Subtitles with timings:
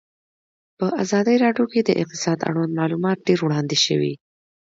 [0.77, 4.13] په ازادي راډیو کې د اقتصاد اړوند معلومات ډېر وړاندې شوي.